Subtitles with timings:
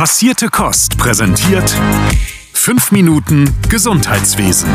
[0.00, 1.76] Passierte Kost präsentiert
[2.54, 4.70] 5 Minuten Gesundheitswesen.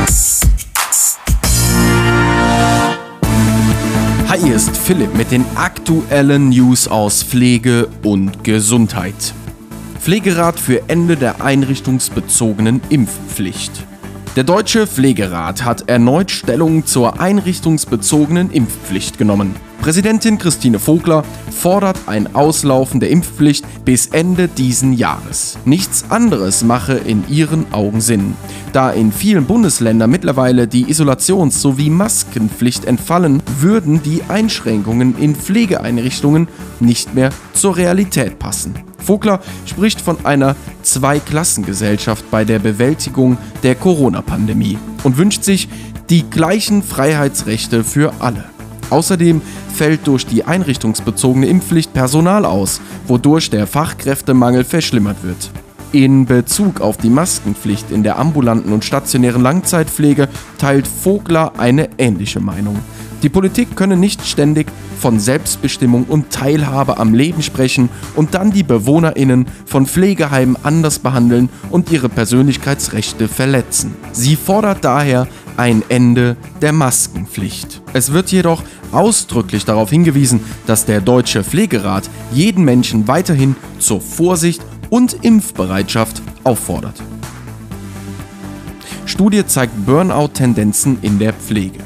[4.30, 9.34] Hi, hier ist Philipp mit den aktuellen News aus Pflege und Gesundheit.
[10.00, 13.72] Pflegerat für Ende der einrichtungsbezogenen Impfpflicht.
[14.36, 19.56] Der Deutsche Pflegerat hat erneut Stellung zur einrichtungsbezogenen Impfpflicht genommen.
[19.80, 25.58] Präsidentin Christine Vogler fordert ein Auslaufen der Impfpflicht bis Ende diesen Jahres.
[25.64, 28.36] Nichts anderes mache in ihren Augen Sinn.
[28.74, 36.50] Da in vielen Bundesländern mittlerweile die Isolations- sowie Maskenpflicht entfallen, würden die Einschränkungen in Pflegeeinrichtungen
[36.82, 38.76] nicht mehr zur Realität passen.
[39.06, 45.70] Vogler spricht von einer Zweiklassengesellschaft bei der Bewältigung der Corona-Pandemie und wünscht sich
[46.10, 48.46] die gleichen Freiheitsrechte für alle.
[48.90, 49.42] Außerdem
[49.74, 55.50] fällt durch die einrichtungsbezogene Impfpflicht Personal aus, wodurch der Fachkräftemangel verschlimmert wird.
[55.92, 62.40] In Bezug auf die Maskenpflicht in der ambulanten und stationären Langzeitpflege teilt Vogler eine ähnliche
[62.40, 62.78] Meinung.
[63.24, 64.68] Die Politik könne nicht ständig
[65.00, 71.50] von Selbstbestimmung und Teilhabe am Leben sprechen und dann die Bewohnerinnen von Pflegeheimen anders behandeln
[71.70, 73.96] und ihre Persönlichkeitsrechte verletzen.
[74.12, 75.28] Sie fordert daher
[75.58, 77.82] ein Ende der Maskenpflicht.
[77.94, 84.62] Es wird jedoch ausdrücklich darauf hingewiesen, dass der Deutsche Pflegerat jeden Menschen weiterhin zur Vorsicht
[84.90, 87.02] und Impfbereitschaft auffordert.
[89.06, 91.85] Studie zeigt Burnout-Tendenzen in der Pflege.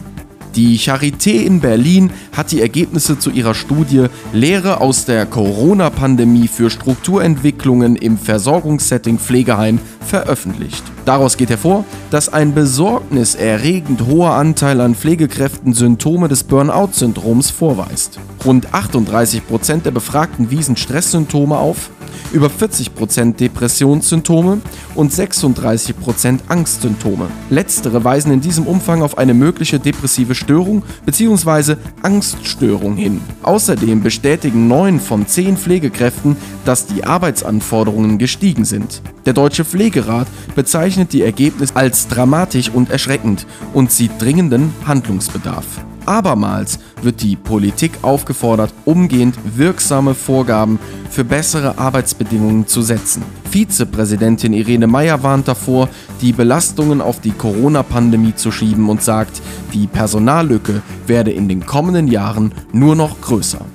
[0.56, 6.70] Die Charité in Berlin hat die Ergebnisse zu ihrer Studie Lehre aus der Corona-Pandemie für
[6.70, 10.84] Strukturentwicklungen im Versorgungssetting Pflegeheim veröffentlicht.
[11.10, 18.20] Daraus geht hervor, dass ein besorgniserregend hoher Anteil an Pflegekräften Symptome des Burnout-Syndroms vorweist.
[18.46, 21.90] Rund 38 Prozent der Befragten wiesen Stresssymptome auf,
[22.32, 24.62] über 40% Depressionssymptome
[24.94, 27.26] und 36% Angstsymptome.
[27.50, 31.78] Letztere weisen in diesem Umfang auf eine mögliche depressive Störung bzw.
[32.04, 33.20] Angststörung hin.
[33.50, 39.02] Außerdem bestätigen 9 von 10 Pflegekräften, dass die Arbeitsanforderungen gestiegen sind.
[39.26, 45.66] Der Deutsche Pflegerat bezeichnet die Ergebnisse als dramatisch und erschreckend und sieht dringenden Handlungsbedarf.
[46.06, 50.78] Abermals wird die Politik aufgefordert, umgehend wirksame Vorgaben
[51.10, 53.24] für bessere Arbeitsbedingungen zu setzen.
[53.52, 55.90] Vizepräsidentin Irene Meyer warnt davor,
[56.22, 59.42] die Belastungen auf die Corona-Pandemie zu schieben und sagt,
[59.74, 63.66] die Personallücke werde in den kommenden Jahren nur noch größer.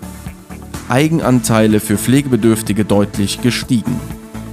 [0.89, 3.99] Eigenanteile für Pflegebedürftige deutlich gestiegen.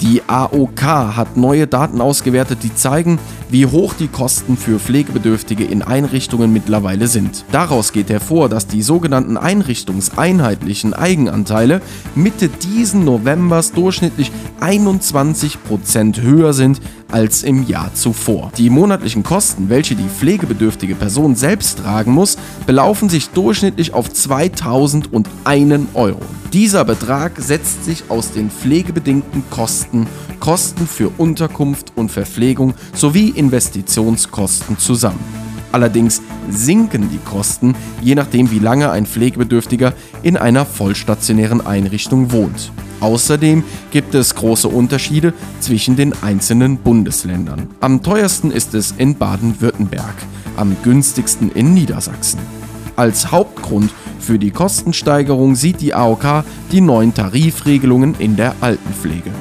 [0.01, 3.19] Die AOK hat neue Daten ausgewertet, die zeigen,
[3.51, 7.45] wie hoch die Kosten für Pflegebedürftige in Einrichtungen mittlerweile sind.
[7.51, 11.81] Daraus geht hervor, dass die sogenannten einrichtungseinheitlichen Eigenanteile
[12.15, 18.51] Mitte diesen Novembers durchschnittlich 21% höher sind als im Jahr zuvor.
[18.57, 25.87] Die monatlichen Kosten, welche die pflegebedürftige Person selbst tragen muss, belaufen sich durchschnittlich auf 2001
[25.93, 26.21] Euro.
[26.53, 30.07] Dieser Betrag setzt sich aus den pflegebedingten Kosten,
[30.39, 35.19] Kosten für Unterkunft und Verpflegung sowie Investitionskosten zusammen.
[35.71, 39.93] Allerdings sinken die Kosten, je nachdem wie lange ein Pflegebedürftiger
[40.23, 42.71] in einer vollstationären Einrichtung wohnt.
[43.01, 47.67] Außerdem gibt es große Unterschiede zwischen den einzelnen Bundesländern.
[47.81, 50.15] Am teuersten ist es in Baden-Württemberg,
[50.55, 52.39] am günstigsten in Niedersachsen.
[52.95, 59.31] Als Hauptgrund für die Kostensteigerung sieht die AOK die neuen Tarifregelungen in der Altenpflege.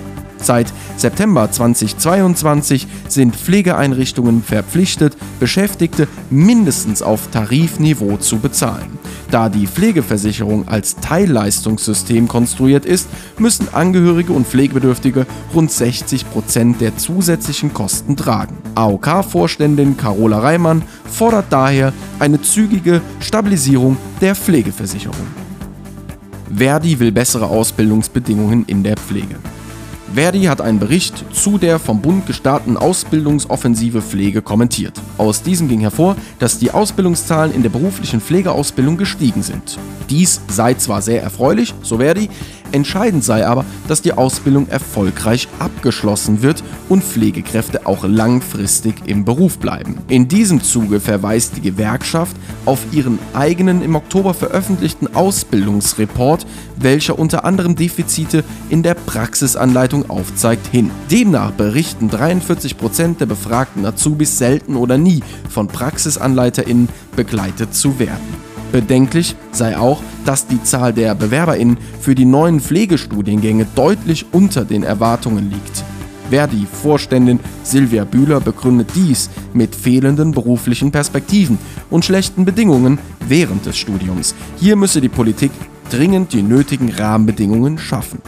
[0.42, 8.98] Seit September 2022 sind Pflegeeinrichtungen verpflichtet, Beschäftigte mindestens auf Tarifniveau zu bezahlen.
[9.30, 13.08] Da die Pflegeversicherung als Teilleistungssystem konstruiert ist,
[13.38, 18.58] müssen Angehörige und Pflegebedürftige rund 60 Prozent der zusätzlichen Kosten tragen.
[18.74, 25.26] AOK-Vorständin Carola Reimann fordert daher eine zügige Stabilisierung der Pflegeversicherung.
[26.52, 29.36] Verdi will bessere Ausbildungsbedingungen in der Pflege.
[30.14, 35.00] Verdi hat einen Bericht zu der vom Bund gestarteten Ausbildungsoffensive Pflege kommentiert.
[35.18, 39.78] Aus diesem ging hervor, dass die Ausbildungszahlen in der beruflichen Pflegeausbildung gestiegen sind.
[40.08, 42.28] Dies sei zwar sehr erfreulich, so Verdi,
[42.72, 49.58] Entscheidend sei aber, dass die Ausbildung erfolgreich abgeschlossen wird und Pflegekräfte auch langfristig im Beruf
[49.58, 49.98] bleiben.
[50.08, 52.36] In diesem Zuge verweist die Gewerkschaft
[52.66, 56.46] auf ihren eigenen im Oktober veröffentlichten Ausbildungsreport,
[56.76, 60.90] welcher unter anderem Defizite in der Praxisanleitung aufzeigt, hin.
[61.10, 68.49] Demnach berichten 43 Prozent der befragten Azubis selten oder nie von PraxisanleiterInnen begleitet zu werden.
[68.72, 74.82] Bedenklich sei auch, dass die Zahl der BewerberInnen für die neuen Pflegestudiengänge deutlich unter den
[74.82, 75.84] Erwartungen liegt.
[76.30, 81.58] Verdi-Vorständin Silvia Bühler begründet dies mit fehlenden beruflichen Perspektiven
[81.90, 84.34] und schlechten Bedingungen während des Studiums.
[84.56, 85.50] Hier müsse die Politik
[85.90, 88.22] dringend die nötigen Rahmenbedingungen schaffen.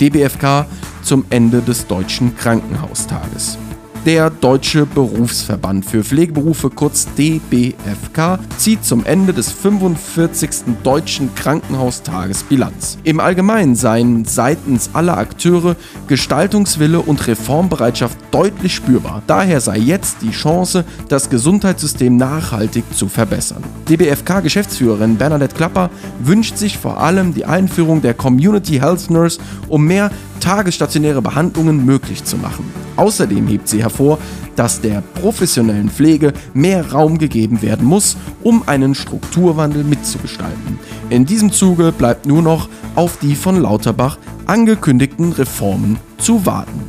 [0.00, 0.66] DBFK
[1.02, 3.58] zum Ende des Deutschen Krankenhaustages.
[4.04, 10.74] Der Deutsche Berufsverband für Pflegeberufe kurz DBFK zieht zum Ende des 45.
[10.82, 12.98] Deutschen Krankenhaustages Bilanz.
[13.04, 15.76] Im Allgemeinen seien seitens aller Akteure
[16.08, 19.22] Gestaltungswille und Reformbereitschaft deutlich spürbar.
[19.28, 23.62] Daher sei jetzt die Chance, das Gesundheitssystem nachhaltig zu verbessern.
[23.88, 29.38] DBFK-Geschäftsführerin Bernadette Klapper wünscht sich vor allem die Einführung der Community Health Nurse,
[29.68, 30.10] um mehr
[30.42, 32.64] tagesstationäre Behandlungen möglich zu machen.
[32.96, 34.18] Außerdem hebt sie hervor,
[34.56, 40.78] dass der professionellen Pflege mehr Raum gegeben werden muss, um einen Strukturwandel mitzugestalten.
[41.10, 46.80] In diesem Zuge bleibt nur noch auf die von Lauterbach angekündigten Reformen zu warten.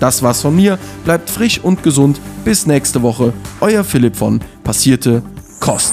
[0.00, 5.22] Das war's von mir, bleibt frisch und gesund, bis nächste Woche, euer Philipp von Passierte
[5.60, 5.92] Kost.